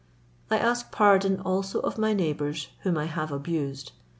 [0.49, 3.91] I ask pardon also of my neighbours whom I have abused.